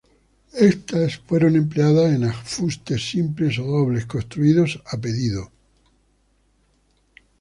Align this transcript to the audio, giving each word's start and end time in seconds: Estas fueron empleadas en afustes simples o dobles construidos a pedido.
Estas 0.59 1.17
fueron 1.19 1.55
empleadas 1.55 2.11
en 2.11 2.23
afustes 2.23 3.07
simples 3.11 3.59
o 3.59 3.65
dobles 3.67 4.07
construidos 4.07 4.81
a 4.91 4.97
pedido. 4.97 5.51